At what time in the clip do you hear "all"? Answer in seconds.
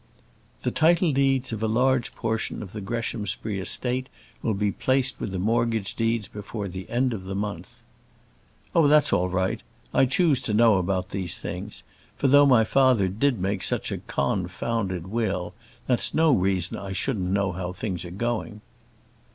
9.13-9.29